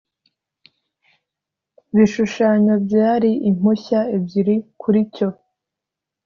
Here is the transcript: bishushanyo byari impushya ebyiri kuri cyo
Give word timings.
bishushanyo 1.95 2.73
byari 2.85 3.31
impushya 3.49 3.99
ebyiri 4.15 4.55
kuri 4.81 4.99
cyo 5.15 5.29